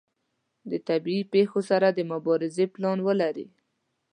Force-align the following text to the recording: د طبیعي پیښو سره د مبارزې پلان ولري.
د 0.69 0.73
طبیعي 0.87 1.23
پیښو 1.33 1.59
سره 1.69 1.87
د 1.91 1.99
مبارزې 2.11 2.65
پلان 2.73 2.97
ولري. 3.07 3.47